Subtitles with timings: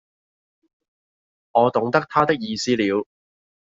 [1.51, 3.05] 我懂得他的意思了，